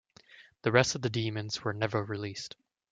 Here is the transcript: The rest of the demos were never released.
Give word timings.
The 0.63 0.71
rest 0.71 0.95
of 0.95 1.03
the 1.03 1.11
demos 1.11 1.63
were 1.63 1.73
never 1.73 2.03
released. 2.03 2.55